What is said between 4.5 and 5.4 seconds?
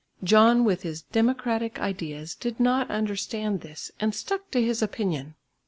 his opinion.